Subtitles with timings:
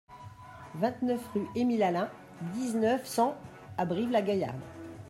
[0.73, 2.09] vingt-neuf rue Émile Alain,
[2.55, 3.37] dix-neuf, cent
[3.77, 4.59] à Brive-la-Gaillarde